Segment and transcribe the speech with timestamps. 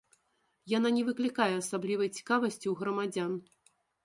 [0.77, 3.39] Яна не выклікае асаблівай цікавасці ў грамадзян.